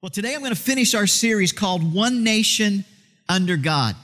[0.00, 2.84] Well, today I'm going to finish our series called One Nation
[3.28, 3.96] Under God.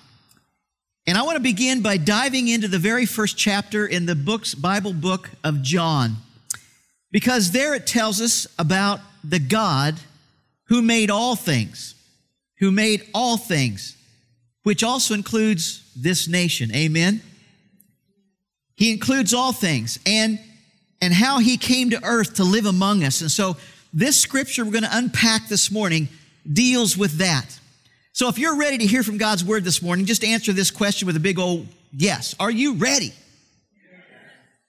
[1.06, 4.56] And I want to begin by diving into the very first chapter in the book's
[4.56, 6.16] Bible book of John.
[7.12, 10.00] Because there it tells us about the God
[10.64, 11.94] who made all things,
[12.58, 13.96] who made all things,
[14.64, 16.74] which also includes this nation.
[16.74, 17.22] Amen.
[18.74, 20.40] He includes all things and
[21.00, 23.20] and how he came to earth to live among us.
[23.20, 23.58] And so
[23.94, 26.08] this scripture we're going to unpack this morning
[26.52, 27.58] deals with that.
[28.12, 31.06] So if you're ready to hear from God's word this morning, just answer this question
[31.06, 32.34] with a big old yes.
[32.38, 33.12] Are you ready?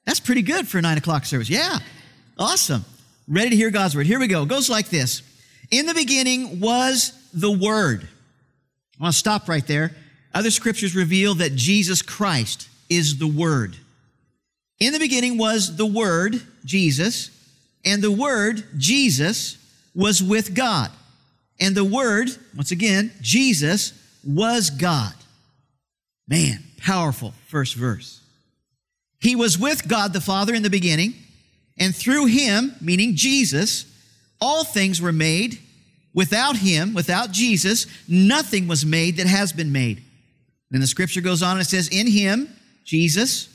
[0.06, 1.50] That's pretty good for a nine o'clock service.
[1.50, 1.80] Yeah.
[2.38, 2.86] Awesome.
[3.28, 4.06] Ready to hear God's word.
[4.06, 4.44] Here we go.
[4.44, 5.24] It goes like this.
[5.72, 8.08] In the beginning was the word.
[9.00, 9.92] I want to stop right there.
[10.34, 13.76] Other scriptures reveal that Jesus Christ is the word.
[14.80, 17.32] In the beginning was the word, Jesus,
[17.86, 19.58] and the Word, Jesus,
[19.94, 20.92] was with God.
[21.60, 23.94] And the Word, once again, Jesus,
[24.26, 25.14] was God.
[26.28, 28.22] Man, powerful first verse.
[29.20, 31.14] He was with God the Father in the beginning,
[31.78, 33.86] and through him, meaning Jesus,
[34.42, 35.60] all things were made.
[36.14, 40.02] Without him, without Jesus, nothing was made that has been made.
[40.72, 42.50] Then the scripture goes on and says, In him,
[42.84, 43.50] Jesus,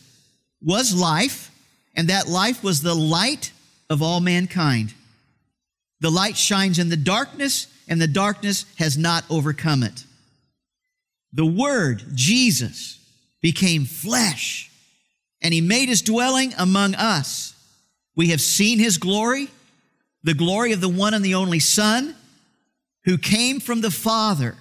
[0.62, 1.50] was life,
[1.96, 3.52] and that life was the light
[3.90, 4.94] of all mankind.
[6.00, 10.04] The light shines in the darkness, and the darkness has not overcome it.
[11.32, 12.98] The Word, Jesus,
[13.42, 14.70] became flesh,
[15.42, 17.54] and He made His dwelling among us.
[18.16, 19.48] We have seen His glory,
[20.22, 22.14] the glory of the one and the only Son,
[23.04, 24.56] who came from the Father.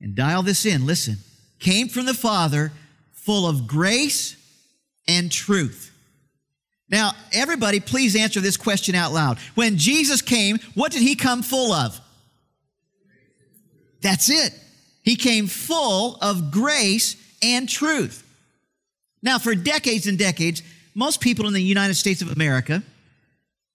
[0.00, 1.18] And dial this in, listen,
[1.58, 2.72] came from the Father,
[3.12, 4.36] full of grace
[5.06, 5.92] and truth.
[6.90, 9.38] Now, everybody, please answer this question out loud.
[9.54, 12.00] When Jesus came, what did he come full of?
[14.00, 14.52] That's it.
[15.02, 18.26] He came full of grace and truth.
[19.22, 20.62] Now, for decades and decades,
[20.94, 22.82] most people in the United States of America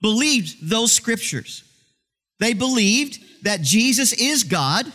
[0.02, 1.64] believed those scriptures.
[2.40, 4.92] They believed that Jesus is God,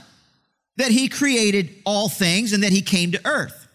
[0.76, 3.68] that he created all things, and that he came to earth.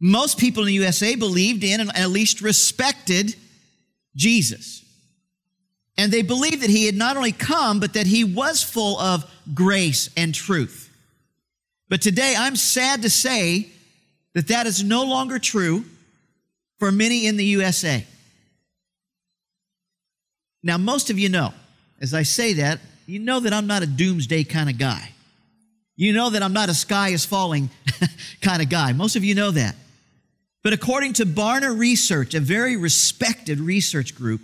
[0.00, 3.34] Most people in the USA believed in and at least respected
[4.18, 4.84] Jesus.
[5.96, 9.24] And they believed that he had not only come, but that he was full of
[9.54, 10.92] grace and truth.
[11.88, 13.70] But today I'm sad to say
[14.34, 15.84] that that is no longer true
[16.78, 18.04] for many in the USA.
[20.62, 21.54] Now, most of you know,
[22.00, 25.12] as I say that, you know that I'm not a doomsday kind of guy.
[25.96, 27.70] You know that I'm not a sky is falling
[28.42, 28.92] kind of guy.
[28.92, 29.74] Most of you know that.
[30.68, 34.42] But according to Barna Research, a very respected research group,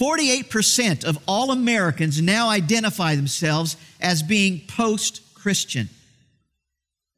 [0.00, 5.88] 48% of all Americans now identify themselves as being post Christian.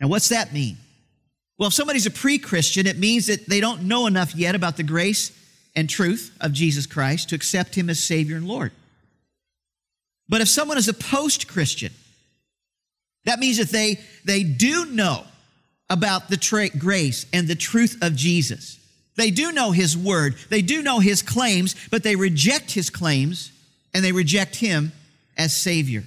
[0.00, 0.78] Now, what's that mean?
[1.58, 4.78] Well, if somebody's a pre Christian, it means that they don't know enough yet about
[4.78, 5.30] the grace
[5.76, 8.72] and truth of Jesus Christ to accept Him as Savior and Lord.
[10.30, 11.92] But if someone is a post Christian,
[13.26, 15.26] that means that they, they do know
[15.92, 18.78] about the tra- grace and the truth of Jesus.
[19.14, 23.52] They do know his word, they do know his claims, but they reject his claims
[23.92, 24.92] and they reject him
[25.36, 26.04] as Savior.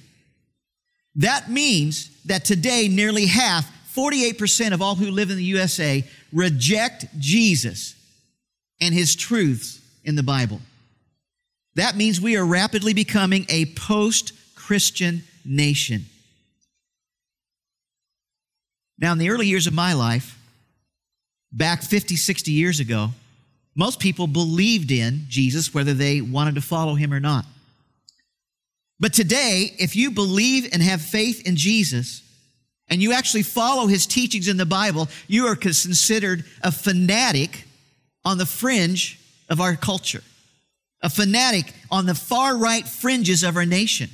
[1.18, 6.04] That means that today, nearly half, 48% of all who live in the USA,
[6.34, 7.96] reject Jesus
[8.82, 10.60] and his truths in the Bible.
[11.76, 16.06] That means we are rapidly becoming a post Christian nation.
[18.98, 20.40] Now, in the early years of my life,
[21.52, 23.10] back 50, 60 years ago,
[23.76, 27.46] most people believed in Jesus, whether they wanted to follow him or not.
[29.00, 32.22] But today, if you believe and have faith in Jesus,
[32.88, 37.66] and you actually follow his teachings in the Bible, you are considered a fanatic
[38.24, 39.20] on the fringe
[39.50, 40.24] of our culture,
[41.02, 44.10] a fanatic on the far right fringes of our nation.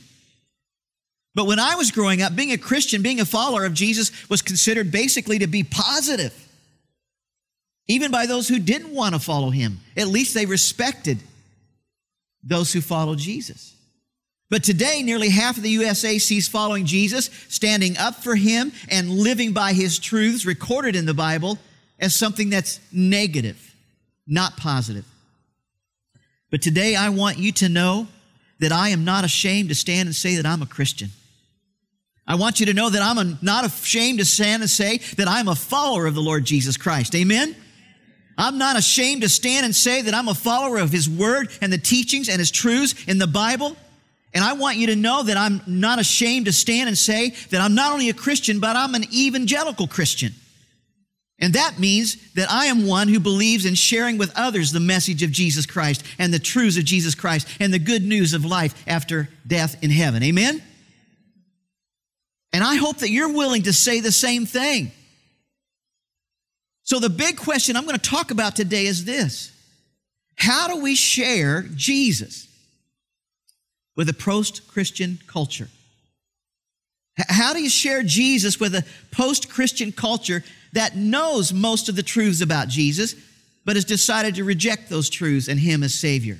[1.33, 4.41] But when I was growing up, being a Christian, being a follower of Jesus was
[4.41, 6.33] considered basically to be positive.
[7.87, 9.79] Even by those who didn't want to follow him.
[9.95, 11.19] At least they respected
[12.43, 13.75] those who followed Jesus.
[14.49, 19.09] But today, nearly half of the USA sees following Jesus, standing up for him, and
[19.09, 21.57] living by his truths recorded in the Bible
[21.99, 23.73] as something that's negative,
[24.27, 25.05] not positive.
[26.49, 28.07] But today, I want you to know
[28.59, 31.11] that I am not ashamed to stand and say that I'm a Christian.
[32.27, 35.47] I want you to know that I'm not ashamed to stand and say that I'm
[35.47, 37.15] a follower of the Lord Jesus Christ.
[37.15, 37.55] Amen?
[38.37, 41.71] I'm not ashamed to stand and say that I'm a follower of His Word and
[41.71, 43.75] the teachings and His truths in the Bible.
[44.33, 47.59] And I want you to know that I'm not ashamed to stand and say that
[47.59, 50.33] I'm not only a Christian, but I'm an evangelical Christian.
[51.37, 55.23] And that means that I am one who believes in sharing with others the message
[55.23, 58.75] of Jesus Christ and the truths of Jesus Christ and the good news of life
[58.87, 60.21] after death in heaven.
[60.21, 60.61] Amen?
[62.53, 64.91] And I hope that you're willing to say the same thing.
[66.83, 69.51] So, the big question I'm going to talk about today is this
[70.35, 72.47] How do we share Jesus
[73.95, 75.69] with a post Christian culture?
[77.17, 80.43] How do you share Jesus with a post Christian culture
[80.73, 83.15] that knows most of the truths about Jesus,
[83.65, 86.39] but has decided to reject those truths and Him as Savior?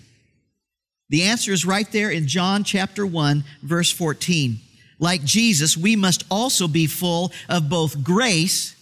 [1.10, 4.60] The answer is right there in John chapter 1, verse 14.
[5.02, 8.76] Like Jesus, we must also be full of both grace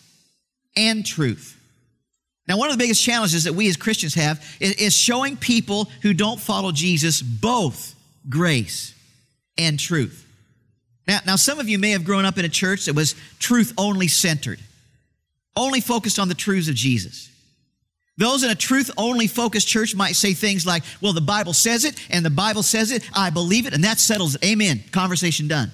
[0.76, 1.56] and truth.
[2.46, 6.14] Now, one of the biggest challenges that we as Christians have is showing people who
[6.14, 7.96] don't follow Jesus both
[8.28, 8.94] grace
[9.58, 10.26] and truth.
[11.08, 13.74] Now, now, some of you may have grown up in a church that was truth
[13.78, 14.60] only centered,
[15.56, 17.30] only focused on the truths of Jesus.
[18.18, 21.86] Those in a truth only focused church might say things like, well, the Bible says
[21.86, 24.44] it, and the Bible says it, I believe it, and that settles it.
[24.44, 24.84] Amen.
[24.92, 25.72] Conversation done.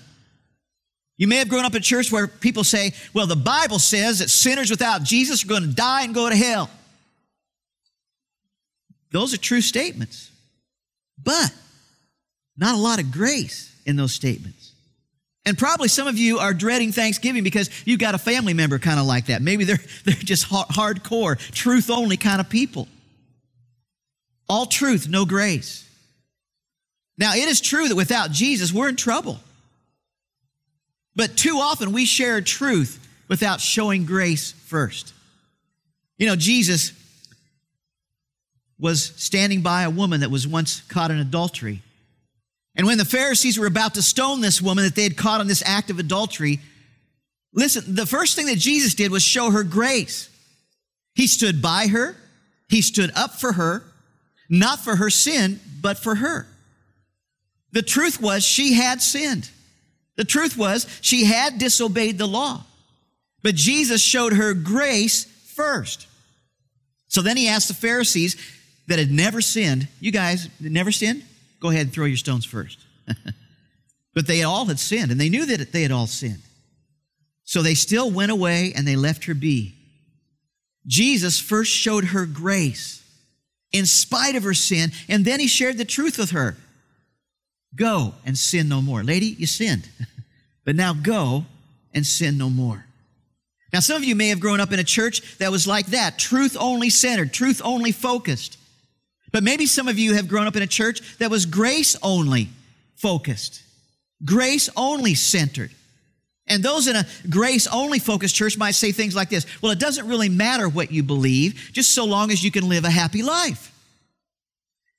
[1.18, 4.30] You may have grown up in church where people say, well, the Bible says that
[4.30, 6.70] sinners without Jesus are going to die and go to hell.
[9.12, 10.30] Those are true statements.
[11.24, 11.54] But
[12.58, 14.74] not a lot of grace in those statements.
[15.46, 19.00] And probably some of you are dreading Thanksgiving because you've got a family member kind
[19.00, 19.42] of like that.
[19.42, 22.88] Maybe they're, they're just hardcore, truth only kind of people.
[24.50, 25.88] All truth, no grace.
[27.18, 29.40] Now, it is true that without Jesus, we're in trouble.
[31.16, 35.14] But too often we share truth without showing grace first.
[36.18, 36.92] You know, Jesus
[38.80, 41.82] was standing by a woman that was once caught in adultery.
[42.76, 45.48] And when the Pharisees were about to stone this woman that they had caught in
[45.48, 46.60] this act of adultery,
[47.54, 50.30] listen, the first thing that Jesus did was show her grace.
[51.14, 52.18] He stood by her,
[52.68, 53.84] he stood up for her,
[54.50, 56.48] not for her sin, but for her.
[57.72, 59.50] The truth was she had sinned.
[60.16, 62.64] The truth was she had disobeyed the law.
[63.44, 66.08] But Jesus showed her grace first.
[67.08, 68.36] So then he asked the Pharisees
[68.88, 71.24] that had never sinned, you guys never sinned?
[71.60, 72.80] Go ahead and throw your stones first.
[74.14, 76.42] but they all had sinned, and they knew that they had all sinned.
[77.44, 79.76] So they still went away and they left her be.
[80.88, 83.04] Jesus first showed her grace
[83.72, 86.58] in spite of her sin, and then he shared the truth with her.
[87.76, 89.04] Go and sin no more.
[89.04, 89.90] Lady, you sinned,
[90.66, 91.46] but now go
[91.94, 92.86] and sin no more.
[93.74, 96.18] Now, some of you may have grown up in a church that was like that,
[96.18, 98.58] truth only centered, truth only focused.
[99.32, 102.50] But maybe some of you have grown up in a church that was grace only
[102.96, 103.62] focused,
[104.24, 105.72] grace only centered.
[106.48, 109.80] And those in a grace only focused church might say things like this Well, it
[109.80, 113.24] doesn't really matter what you believe, just so long as you can live a happy
[113.24, 113.74] life.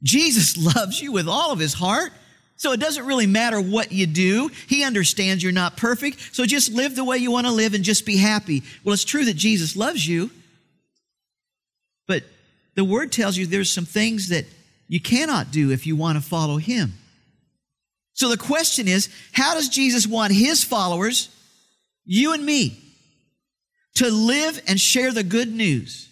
[0.02, 2.12] Jesus loves you with all of his heart.
[2.56, 4.50] So it doesn't really matter what you do.
[4.66, 6.34] He understands you're not perfect.
[6.34, 8.62] So just live the way you want to live and just be happy.
[8.82, 10.30] Well, it's true that Jesus loves you.
[12.08, 12.24] But
[12.74, 14.46] the word tells you there's some things that
[14.88, 16.94] you cannot do if you want to follow him.
[18.14, 21.28] So the question is, how does Jesus want his followers,
[22.06, 22.80] you and me,
[23.96, 26.08] to live and share the good news,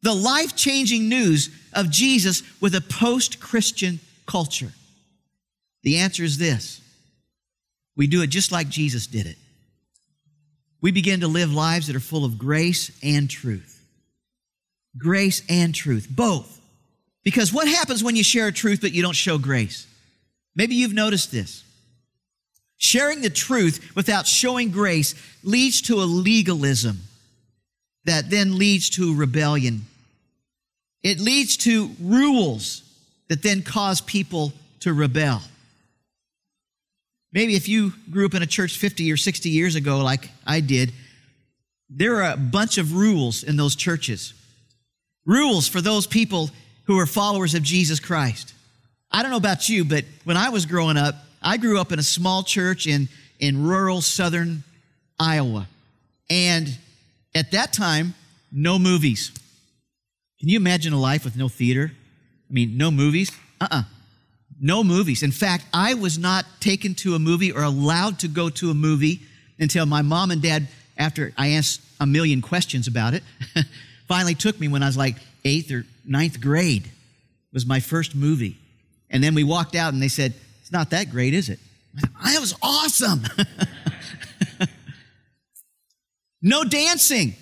[0.00, 4.72] the life changing news of Jesus with a post Christian culture?
[5.82, 6.80] The answer is this
[7.96, 9.36] we do it just like Jesus did it.
[10.80, 13.84] We begin to live lives that are full of grace and truth.
[14.98, 16.60] Grace and truth, both.
[17.22, 19.86] Because what happens when you share a truth but you don't show grace?
[20.56, 21.62] Maybe you've noticed this.
[22.78, 27.00] Sharing the truth without showing grace leads to a legalism
[28.04, 29.82] that then leads to rebellion.
[31.04, 32.82] It leads to rules
[33.28, 35.42] that then cause people to rebel.
[37.32, 40.60] Maybe if you grew up in a church 50 or 60 years ago, like I
[40.60, 40.92] did,
[41.88, 44.34] there are a bunch of rules in those churches.
[45.24, 46.50] Rules for those people
[46.84, 48.54] who are followers of Jesus Christ.
[49.10, 51.98] I don't know about you, but when I was growing up, I grew up in
[51.98, 53.08] a small church in,
[53.38, 54.64] in rural southern
[55.18, 55.68] Iowa.
[56.30, 56.76] And
[57.34, 58.14] at that time,
[58.50, 59.32] no movies.
[60.40, 61.92] Can you imagine a life with no theater?
[62.50, 63.30] I mean, no movies?
[63.60, 63.78] Uh uh-uh.
[63.80, 63.82] uh
[64.62, 65.24] no movies.
[65.24, 68.74] In fact, I was not taken to a movie or allowed to go to a
[68.74, 69.20] movie
[69.58, 73.24] until my mom and dad, after I asked a million questions about it,
[74.08, 76.84] finally took me when I was like eighth or ninth grade.
[76.84, 78.56] It was my first movie.
[79.10, 81.58] And then we walked out and they said, It's not that great, is it?
[82.22, 83.22] I was awesome.
[86.42, 87.34] no dancing.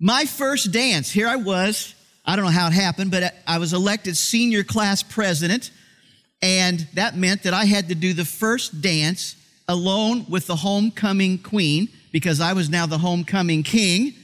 [0.00, 1.94] My first dance, here I was.
[2.24, 5.70] I don't know how it happened, but I was elected senior class president.
[6.42, 9.36] And that meant that I had to do the first dance
[9.68, 14.14] alone with the homecoming queen because I was now the homecoming king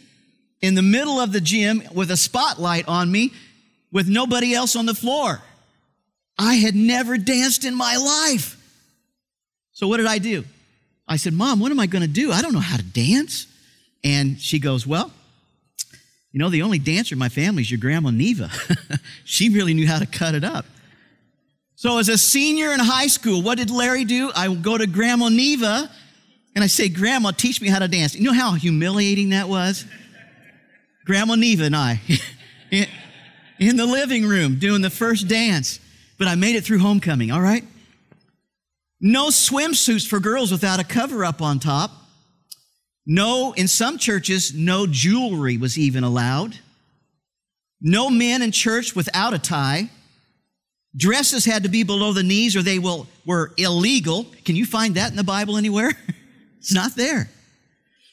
[0.61, 3.33] in the middle of the gym with a spotlight on me
[3.91, 5.41] with nobody else on the floor.
[6.39, 8.57] I had never danced in my life.
[9.73, 10.45] So what did I do?
[11.07, 12.33] I said, Mom, what am I going to do?
[12.33, 13.47] I don't know how to dance.
[14.05, 15.13] And she goes, Well,
[16.31, 18.51] you know, the only dancer in my family is your grandma Neva.
[19.25, 20.65] she really knew how to cut it up.
[21.83, 24.31] So as a senior in high school, what did Larry do?
[24.37, 25.91] I go to Grandma Neva
[26.55, 28.15] and I say, Grandma, teach me how to dance.
[28.15, 29.85] You know how humiliating that was?
[31.05, 32.01] Grandma Neva and I
[33.59, 35.81] in the living room doing the first dance.
[36.21, 37.65] But I made it through homecoming, all right?
[39.01, 41.91] No swimsuits for girls without a cover up on top.
[43.05, 46.59] No, in some churches, no jewelry was even allowed.
[47.81, 49.91] No men in church without a tie.
[50.97, 54.27] Dresses had to be below the knees or they will, were illegal.
[54.45, 55.93] Can you find that in the Bible anywhere?
[56.59, 57.31] it's not there.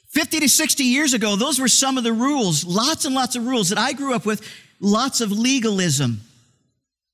[0.09, 3.45] 50 to 60 years ago, those were some of the rules, lots and lots of
[3.45, 4.47] rules that I grew up with,
[4.79, 6.21] lots of legalism.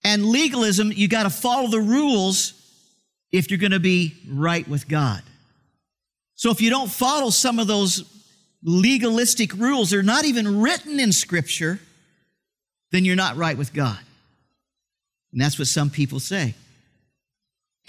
[0.04, 2.54] And legalism, you got to follow the rules
[3.32, 5.24] if you're going to be right with God.
[6.36, 8.04] So if you don't follow some of those
[8.64, 11.80] legalistic rules, they're not even written in Scripture,
[12.92, 14.00] then you're not right with God.
[15.36, 16.56] And that's what some people say.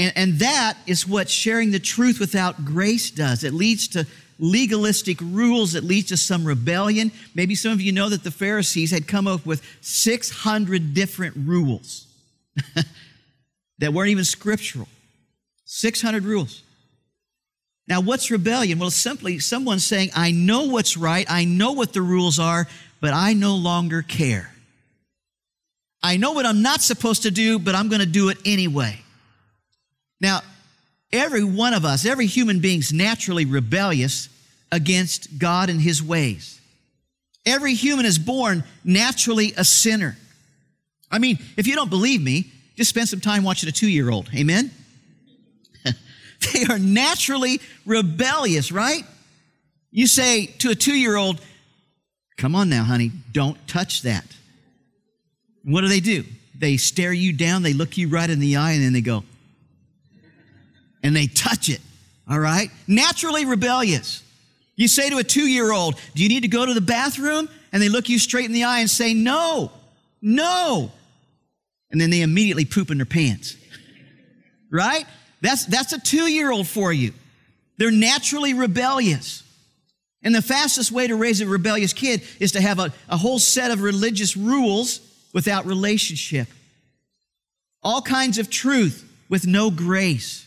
[0.00, 3.44] And, and that is what sharing the truth without grace does.
[3.44, 4.04] It leads to
[4.38, 7.12] legalistic rules it leads to some rebellion.
[7.36, 12.06] Maybe some of you know that the Pharisees had come up with 600 different rules
[13.78, 14.88] that weren't even scriptural.
[15.66, 16.62] 600 rules.
[17.88, 18.80] Now, what's rebellion?
[18.80, 22.66] Well, simply someone saying, I know what's right, I know what the rules are,
[23.00, 24.52] but I no longer care.
[26.06, 28.96] I know what I'm not supposed to do, but I'm going to do it anyway.
[30.20, 30.42] Now,
[31.12, 34.28] every one of us, every human being is naturally rebellious
[34.70, 36.60] against God and his ways.
[37.44, 40.16] Every human is born naturally a sinner.
[41.10, 44.08] I mean, if you don't believe me, just spend some time watching a two year
[44.08, 44.30] old.
[44.32, 44.70] Amen?
[45.84, 49.02] they are naturally rebellious, right?
[49.90, 51.40] You say to a two year old,
[52.36, 54.24] Come on now, honey, don't touch that.
[55.66, 56.24] What do they do?
[56.56, 59.24] They stare you down, they look you right in the eye, and then they go,
[61.02, 61.80] and they touch it.
[62.28, 62.70] All right?
[62.86, 64.22] Naturally rebellious.
[64.76, 67.48] You say to a two year old, Do you need to go to the bathroom?
[67.72, 69.72] And they look you straight in the eye and say, No,
[70.20, 70.90] no.
[71.90, 73.56] And then they immediately poop in their pants.
[74.70, 75.04] right?
[75.40, 77.12] That's, that's a two year old for you.
[77.78, 79.42] They're naturally rebellious.
[80.22, 83.38] And the fastest way to raise a rebellious kid is to have a, a whole
[83.38, 85.05] set of religious rules
[85.36, 86.48] without relationship.
[87.82, 90.46] All kinds of truth with no grace.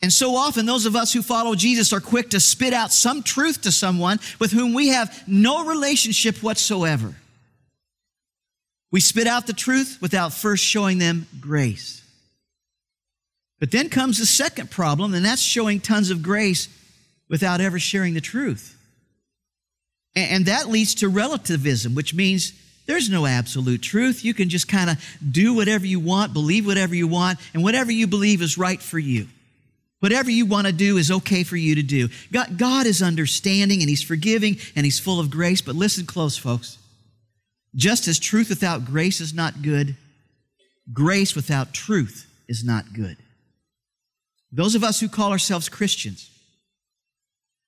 [0.00, 3.24] And so often, those of us who follow Jesus are quick to spit out some
[3.24, 7.16] truth to someone with whom we have no relationship whatsoever.
[8.92, 12.00] We spit out the truth without first showing them grace.
[13.58, 16.68] But then comes the second problem, and that's showing tons of grace
[17.28, 18.78] without ever sharing the truth.
[20.14, 22.52] And that leads to relativism, which means
[22.86, 24.24] there's no absolute truth.
[24.24, 27.90] You can just kind of do whatever you want, believe whatever you want, and whatever
[27.90, 29.26] you believe is right for you.
[30.00, 32.10] Whatever you want to do is okay for you to do.
[32.30, 35.62] God, God is understanding and He's forgiving and He's full of grace.
[35.62, 36.76] But listen close, folks.
[37.74, 39.96] Just as truth without grace is not good,
[40.92, 43.16] grace without truth is not good.
[44.52, 46.30] Those of us who call ourselves Christians,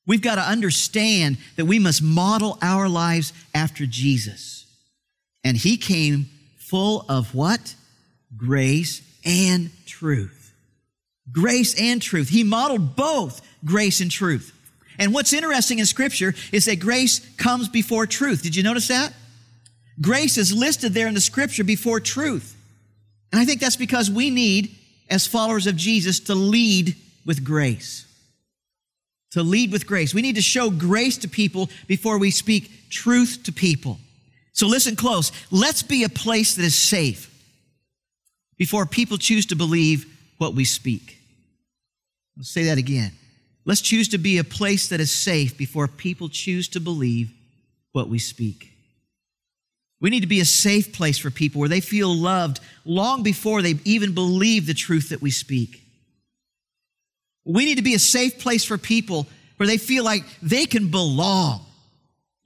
[0.07, 4.66] we've got to understand that we must model our lives after Jesus.
[5.47, 7.77] And he came full of what?
[8.37, 10.53] Grace and truth.
[11.31, 12.29] Grace and truth.
[12.29, 14.53] He modeled both grace and truth.
[14.99, 18.43] And what's interesting in scripture is that grace comes before truth.
[18.43, 19.13] Did you notice that?
[20.01, 22.57] Grace is listed there in the scripture before truth.
[23.31, 24.75] And I think that's because we need,
[25.09, 28.05] as followers of Jesus, to lead with grace.
[29.31, 30.13] To lead with grace.
[30.13, 34.01] We need to show grace to people before we speak truth to people.
[34.57, 35.33] So listen close.
[35.51, 37.31] Let's be a place that is safe
[38.57, 40.07] before people choose to believe
[40.39, 41.19] what we speak.
[42.39, 43.13] I'll say that again.
[43.67, 47.31] Let's choose to be a place that is safe before people choose to believe
[47.93, 48.73] what we speak.
[50.01, 53.61] We need to be a safe place for people where they feel loved long before
[53.61, 55.83] they even believe the truth that we speak.
[57.45, 59.27] We need to be a safe place for people
[59.59, 61.61] where they feel like they can belong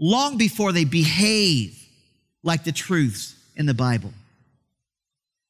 [0.00, 1.80] long before they behave
[2.42, 4.12] like the truths in the Bible.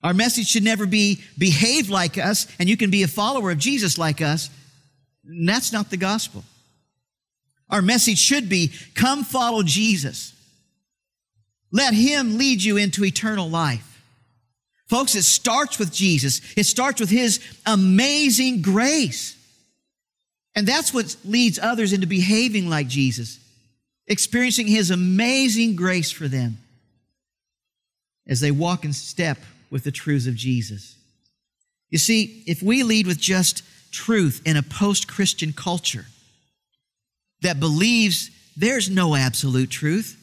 [0.03, 3.59] Our message should never be behave like us and you can be a follower of
[3.59, 4.49] Jesus like us.
[5.25, 6.45] And that's not the gospel.
[7.69, 10.35] Our message should be come follow Jesus.
[11.71, 13.87] Let him lead you into eternal life.
[14.89, 16.41] Folks, it starts with Jesus.
[16.57, 19.37] It starts with his amazing grace.
[20.57, 23.39] And that's what leads others into behaving like Jesus,
[24.09, 26.59] experiencing his amazing grace for them
[28.31, 29.37] as they walk in step
[29.71, 30.97] with the truths of Jesus.
[31.91, 36.07] You see, if we lead with just truth in a post Christian culture
[37.43, 40.17] that believes there's no absolute truth,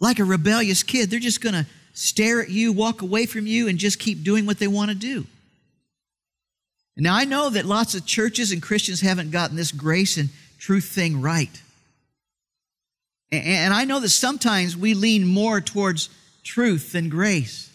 [0.00, 3.68] like a rebellious kid, they're just going to stare at you, walk away from you,
[3.68, 5.24] and just keep doing what they want to do.
[6.96, 10.84] Now, I know that lots of churches and Christians haven't gotten this grace and truth
[10.84, 11.62] thing right.
[13.30, 16.10] And I know that sometimes we lean more towards
[16.42, 17.70] truth and grace,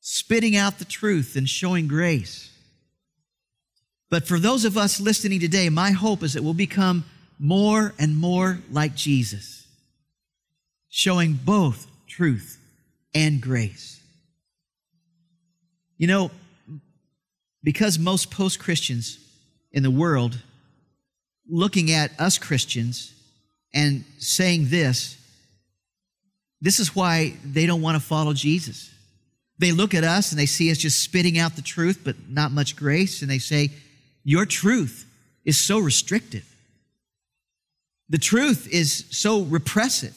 [0.00, 2.50] spitting out the truth and showing grace.
[4.10, 7.04] But for those of us listening today, my hope is that we'll become
[7.38, 9.66] more and more like Jesus,
[10.88, 12.58] showing both truth
[13.14, 14.00] and grace.
[15.96, 16.30] You know,
[17.62, 19.18] because most post Christians
[19.72, 20.38] in the world
[21.48, 23.12] looking at us Christians
[23.74, 25.16] and saying this,
[26.60, 28.90] this is why they don't want to follow Jesus.
[29.58, 32.52] They look at us and they see us just spitting out the truth, but not
[32.52, 33.70] much grace, and they say,
[34.24, 35.06] Your truth
[35.44, 36.46] is so restrictive.
[38.08, 40.16] The truth is so repressive.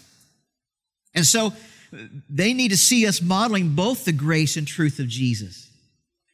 [1.14, 1.54] And so
[2.30, 5.70] they need to see us modeling both the grace and truth of Jesus.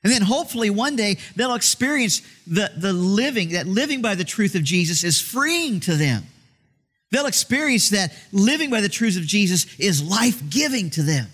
[0.03, 4.55] And then hopefully one day they'll experience the, the living, that living by the truth
[4.55, 6.25] of Jesus is freeing to them.
[7.11, 11.27] They'll experience that living by the truths of Jesus is life giving to them.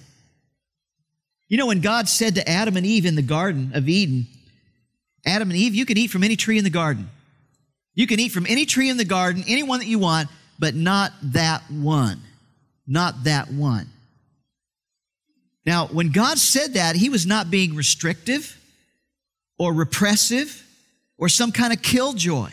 [1.48, 4.28] You know, when God said to Adam and Eve in the Garden of Eden,
[5.26, 7.10] Adam and Eve, you can eat from any tree in the garden.
[7.94, 10.76] You can eat from any tree in the garden, any one that you want, but
[10.76, 12.22] not that one.
[12.88, 13.90] Not that one.
[15.66, 18.58] Now, when God said that, He was not being restrictive
[19.58, 20.64] or repressive
[21.18, 22.52] or some kind of killjoy.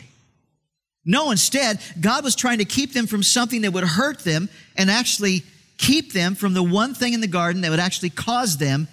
[1.04, 4.90] No, instead, God was trying to keep them from something that would hurt them and
[4.90, 5.42] actually
[5.78, 8.86] keep them from the one thing in the garden that would actually cause them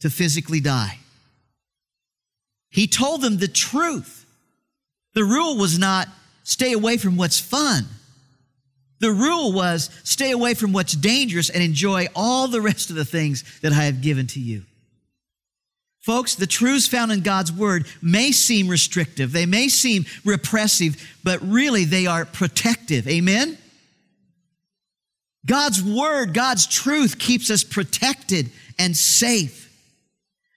[0.00, 0.98] to physically die.
[2.70, 4.26] He told them the truth.
[5.14, 6.08] The rule was not
[6.44, 7.86] stay away from what's fun.
[9.00, 13.04] The rule was stay away from what's dangerous and enjoy all the rest of the
[13.04, 14.62] things that I have given to you.
[16.08, 21.38] Folks, the truths found in God's word may seem restrictive, they may seem repressive, but
[21.42, 23.06] really they are protective.
[23.06, 23.58] Amen?
[25.44, 29.70] God's word, God's truth keeps us protected and safe.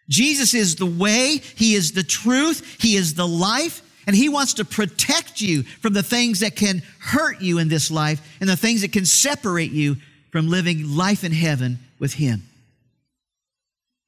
[0.07, 4.53] Jesus is the way, He is the truth, He is the life, and He wants
[4.53, 8.55] to protect you from the things that can hurt you in this life and the
[8.55, 9.97] things that can separate you
[10.31, 12.43] from living life in heaven with Him.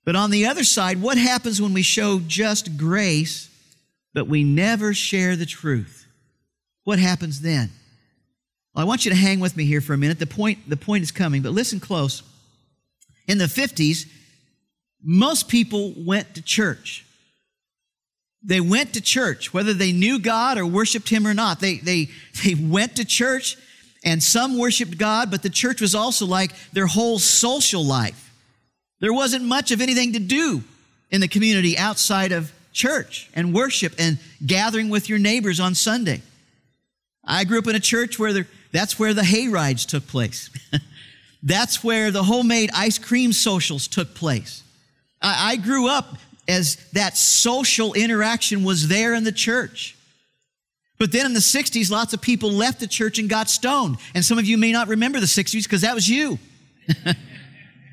[0.06, 3.50] But on the other side, what happens when we show just grace,
[4.14, 6.06] but we never share the truth?
[6.84, 7.72] What happens then?
[8.74, 10.20] Well, I want you to hang with me here for a minute.
[10.20, 12.24] The point, the point is coming, but listen close.
[13.28, 14.08] In the 50s,
[15.02, 17.06] most people went to church.
[18.42, 21.62] They went to church, whether they knew God or worshiped Him or not.
[21.62, 22.10] They, they,
[22.44, 23.58] they went to church,
[24.04, 28.23] and some worshiped God, but the church was also like their whole social life.
[29.04, 30.64] There wasn't much of anything to do
[31.12, 36.22] in the community outside of church and worship and gathering with your neighbors on Sunday.
[37.22, 40.50] I grew up in a church where there, that's where the hay rides took place.
[41.44, 44.64] that's where the homemade ice cream socials took place.
[45.22, 46.16] I, I grew up
[46.48, 49.98] as that social interaction was there in the church.
[50.98, 53.98] But then in the 60s, lots of people left the church and got stoned.
[54.16, 56.40] And some of you may not remember the 60s because that was you.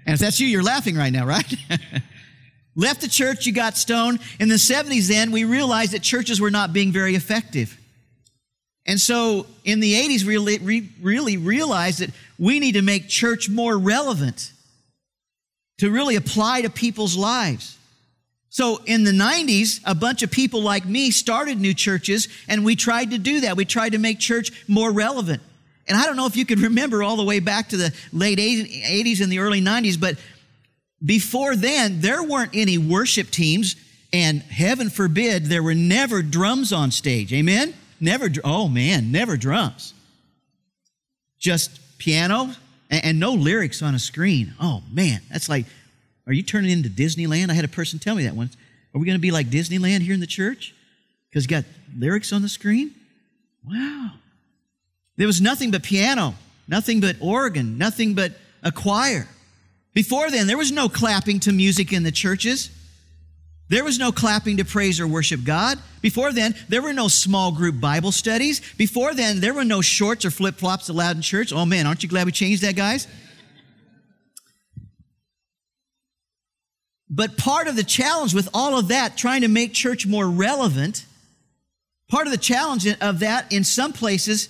[0.07, 1.55] And if that's you, you're laughing right now, right?
[2.77, 4.21] Left the church, you got stoned.
[4.39, 7.77] In the 70s, then, we realized that churches were not being very effective.
[8.87, 13.77] And so in the 80s, we really, realized that we need to make church more
[13.77, 14.53] relevant
[15.79, 17.77] to really apply to people's lives.
[18.49, 22.75] So in the 90s, a bunch of people like me started new churches, and we
[22.75, 23.57] tried to do that.
[23.57, 25.43] We tried to make church more relevant.
[25.91, 28.39] And I don't know if you can remember all the way back to the late
[28.39, 30.17] 80s and the early 90s, but
[31.05, 33.77] before then, there weren't any worship teams.
[34.13, 37.33] And heaven forbid there were never drums on stage.
[37.33, 37.75] Amen?
[38.01, 39.95] Never, oh man, never drums.
[41.39, 42.55] Just piano
[42.91, 44.55] and, and no lyrics on a screen.
[44.61, 45.67] Oh man, that's like,
[46.27, 47.51] are you turning into Disneyland?
[47.51, 48.57] I had a person tell me that once.
[48.95, 50.75] Are we going to be like Disneyland here in the church?
[51.29, 51.65] Because got
[51.97, 52.93] lyrics on the screen?
[53.65, 54.11] Wow.
[55.17, 56.35] There was nothing but piano,
[56.69, 59.29] nothing but organ, nothing but a choir.
[59.93, 62.71] Before then, there was no clapping to music in the churches.
[63.69, 65.79] There was no clapping to praise or worship God.
[66.01, 68.61] Before then, there were no small group Bible studies.
[68.77, 71.53] Before then, there were no shorts or flip flops allowed in church.
[71.53, 73.07] Oh man, aren't you glad we changed that, guys?
[77.09, 81.05] But part of the challenge with all of that, trying to make church more relevant,
[82.09, 84.49] part of the challenge of that in some places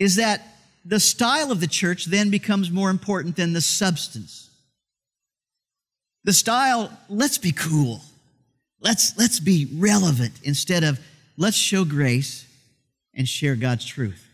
[0.00, 0.42] is that
[0.84, 4.50] the style of the church then becomes more important than the substance.
[6.24, 8.00] The style, let's be cool.
[8.80, 10.98] Let's, let's be relevant instead of
[11.36, 12.46] let's show grace
[13.14, 14.26] and share God's truth.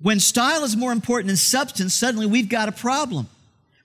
[0.00, 3.28] When style is more important than substance, suddenly we've got a problem.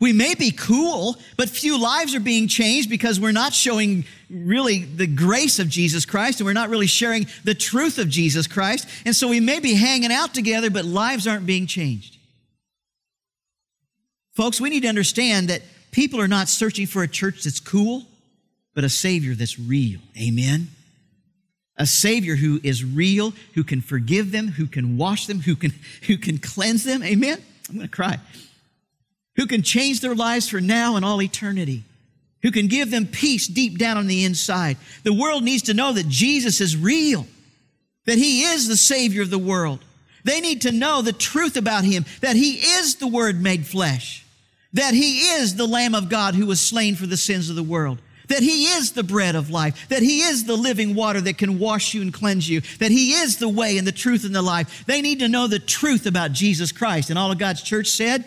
[0.05, 4.83] We may be cool, but few lives are being changed because we're not showing really
[4.83, 8.87] the grace of Jesus Christ and we're not really sharing the truth of Jesus Christ.
[9.03, 12.19] And so we may be hanging out together, but lives aren't being changed.
[14.33, 18.03] Folks, we need to understand that people are not searching for a church that's cool,
[18.75, 20.01] but a Savior that's real.
[20.21, 20.67] Amen?
[21.77, 25.73] A Savior who is real, who can forgive them, who can wash them, who can,
[26.05, 27.01] who can cleanse them.
[27.01, 27.41] Amen?
[27.67, 28.19] I'm going to cry
[29.35, 31.83] who can change their lives for now and all eternity,
[32.41, 34.77] who can give them peace deep down on the inside.
[35.03, 37.27] The world needs to know that Jesus is real,
[38.05, 39.83] that He is the Savior of the world.
[40.23, 44.25] They need to know the truth about Him, that He is the Word made flesh,
[44.73, 47.63] that He is the Lamb of God who was slain for the sins of the
[47.63, 47.99] world.
[48.27, 51.59] That He is the bread of life, that He is the living water that can
[51.59, 54.41] wash you and cleanse you, that He is the way and the truth and the
[54.41, 54.83] life.
[54.87, 57.11] They need to know the truth about Jesus Christ.
[57.11, 58.25] And all of God's church said,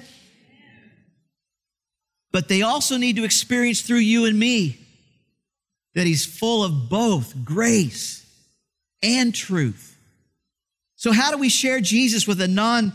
[2.33, 4.79] but they also need to experience through you and me
[5.95, 8.25] that He's full of both grace
[9.03, 9.97] and truth.
[10.97, 12.93] So, how do we share Jesus with a non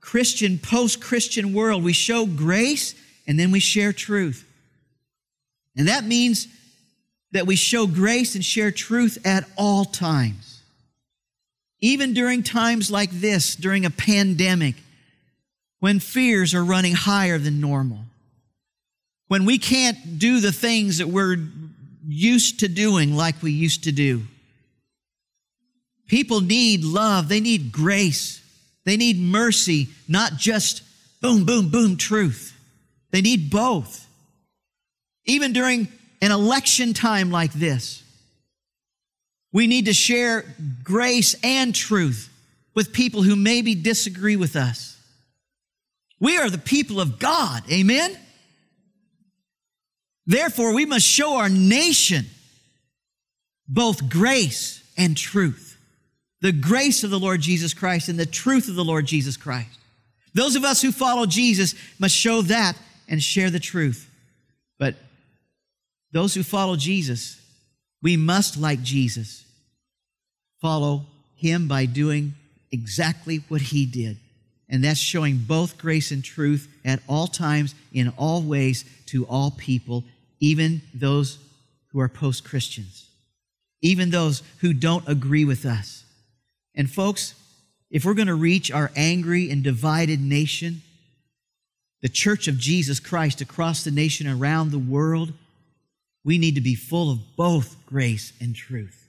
[0.00, 1.84] Christian, post Christian world?
[1.84, 2.94] We show grace
[3.26, 4.48] and then we share truth.
[5.76, 6.48] And that means
[7.32, 10.60] that we show grace and share truth at all times.
[11.80, 14.76] Even during times like this, during a pandemic,
[15.80, 18.00] when fears are running higher than normal
[19.32, 21.38] when we can't do the things that we're
[22.06, 24.20] used to doing like we used to do.
[26.06, 28.42] People need love, they need grace,
[28.84, 30.82] they need mercy, not just
[31.22, 32.54] boom, boom, boom truth.
[33.10, 34.06] They need both.
[35.24, 35.88] Even during
[36.20, 38.02] an election time like this,
[39.50, 40.44] we need to share
[40.84, 42.28] grace and truth
[42.74, 44.94] with people who maybe disagree with us.
[46.20, 47.62] We are the people of God.
[47.72, 48.18] Amen?
[50.26, 52.26] Therefore, we must show our nation
[53.68, 55.78] both grace and truth.
[56.40, 59.78] The grace of the Lord Jesus Christ and the truth of the Lord Jesus Christ.
[60.34, 62.76] Those of us who follow Jesus must show that
[63.08, 64.10] and share the truth.
[64.78, 64.96] But
[66.12, 67.40] those who follow Jesus,
[68.02, 69.44] we must, like Jesus,
[70.60, 71.06] follow
[71.36, 72.34] him by doing
[72.70, 74.18] exactly what he did.
[74.72, 79.50] And that's showing both grace and truth at all times, in all ways, to all
[79.50, 80.02] people,
[80.40, 81.38] even those
[81.88, 83.10] who are post Christians,
[83.82, 86.04] even those who don't agree with us.
[86.74, 87.34] And, folks,
[87.90, 90.80] if we're going to reach our angry and divided nation,
[92.00, 95.34] the church of Jesus Christ across the nation, around the world,
[96.24, 99.06] we need to be full of both grace and truth.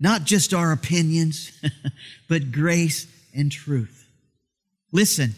[0.00, 1.52] Not just our opinions,
[2.28, 3.97] but grace and truth.
[4.92, 5.34] Listen,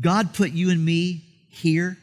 [0.00, 1.98] God put you and me here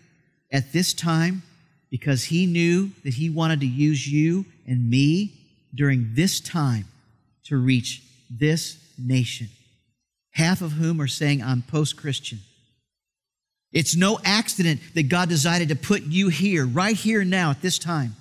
[0.51, 1.43] at this time
[1.89, 5.33] because He knew that He wanted to use you and me
[5.73, 6.85] during this time
[7.45, 9.49] to reach this nation,
[10.31, 12.39] half of whom are saying, I'm post Christian.
[13.71, 17.77] It's no accident that God decided to put you here, right here now at this
[17.77, 18.15] time.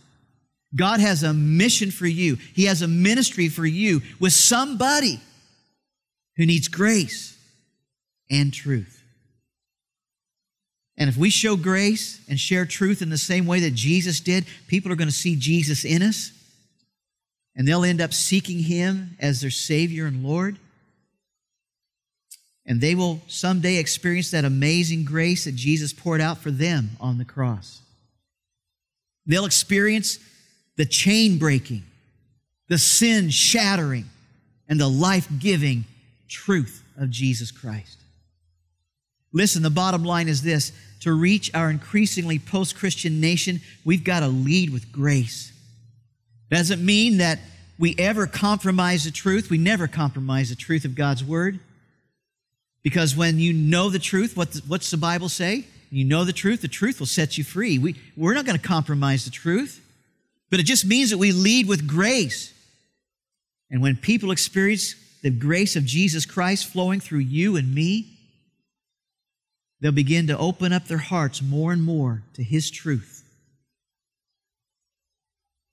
[0.76, 2.36] God has a mission for you.
[2.54, 5.20] He has a ministry for you with somebody
[6.36, 7.37] who needs grace
[8.30, 9.02] and truth.
[10.96, 14.46] And if we show grace and share truth in the same way that Jesus did,
[14.66, 16.32] people are going to see Jesus in us
[17.58, 20.56] and they'll end up seeking Him as their Savior and Lord.
[22.64, 27.18] And they will someday experience that amazing grace that Jesus poured out for them on
[27.18, 27.80] the cross.
[29.26, 30.20] They'll experience
[30.76, 31.82] the chain breaking,
[32.68, 34.08] the sin shattering,
[34.68, 35.84] and the life giving
[36.28, 37.98] truth of Jesus Christ.
[39.32, 44.20] Listen, the bottom line is this to reach our increasingly post Christian nation, we've got
[44.20, 45.52] to lead with grace.
[46.50, 47.38] Doesn't mean that
[47.78, 49.50] we ever compromise the truth.
[49.50, 51.60] We never compromise the truth of God's Word.
[52.82, 55.66] Because when you know the truth, what, what's the Bible say?
[55.90, 57.78] You know the truth, the truth will set you free.
[57.78, 59.82] We, we're not going to compromise the truth,
[60.50, 62.52] but it just means that we lead with grace.
[63.70, 68.17] And when people experience the grace of Jesus Christ flowing through you and me,
[69.80, 73.24] they'll begin to open up their hearts more and more to His truth.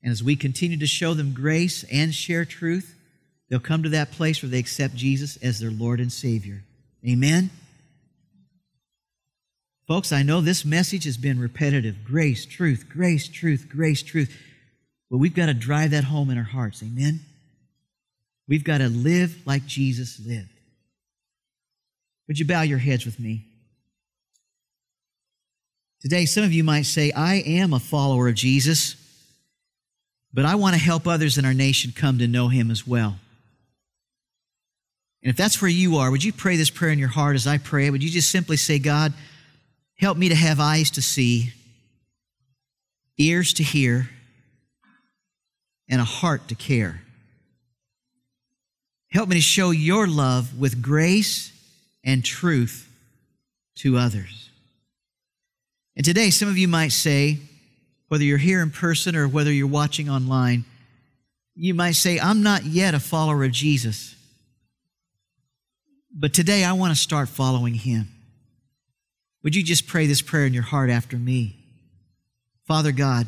[0.03, 2.95] And as we continue to show them grace and share truth,
[3.49, 6.63] they'll come to that place where they accept Jesus as their Lord and Savior.
[7.07, 7.49] Amen?
[9.87, 14.35] Folks, I know this message has been repetitive grace, truth, grace, truth, grace, truth.
[15.11, 16.81] But we've got to drive that home in our hearts.
[16.81, 17.21] Amen?
[18.47, 20.49] We've got to live like Jesus lived.
[22.27, 23.45] Would you bow your heads with me?
[26.01, 28.95] Today, some of you might say, I am a follower of Jesus,
[30.33, 33.17] but I want to help others in our nation come to know him as well.
[35.23, 37.47] And if that's where you are, would you pray this prayer in your heart as
[37.47, 37.89] I pray?
[37.89, 39.11] Would you just simply say, God,
[39.97, 41.51] help me to have eyes to see,
[43.17, 44.09] ears to hear,
[45.89, 47.01] and a heart to care?
[49.09, 51.51] Help me to show your love with grace
[52.03, 52.87] and truth
[53.77, 54.44] to others.
[55.95, 57.39] And today, some of you might say,
[58.07, 60.65] whether you're here in person or whether you're watching online,
[61.55, 64.15] you might say, I'm not yet a follower of Jesus.
[66.13, 68.07] But today I want to start following him.
[69.43, 71.55] Would you just pray this prayer in your heart after me?
[72.67, 73.27] Father God,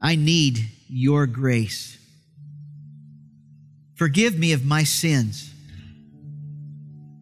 [0.00, 1.98] I need your grace.
[3.94, 5.52] Forgive me of my sins.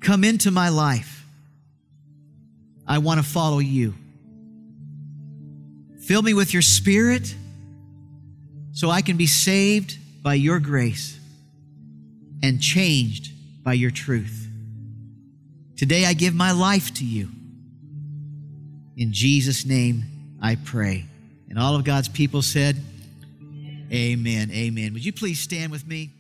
[0.00, 1.26] Come into my life.
[2.86, 3.94] I want to follow you.
[6.10, 7.32] Fill me with your spirit
[8.72, 11.16] so I can be saved by your grace
[12.42, 13.30] and changed
[13.62, 14.48] by your truth.
[15.76, 17.28] Today I give my life to you.
[18.96, 20.02] In Jesus' name
[20.42, 21.06] I pray.
[21.48, 22.76] And all of God's people said,
[23.92, 24.50] Amen.
[24.50, 24.92] Amen.
[24.94, 26.10] Would you please stand with me?